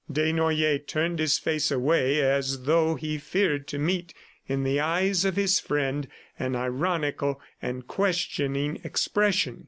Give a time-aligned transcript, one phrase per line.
[0.11, 4.15] Desnoyers turned his face away as though he feared to meet
[4.47, 6.07] in the eyes of his friend,
[6.39, 9.59] an ironical and questioning expression.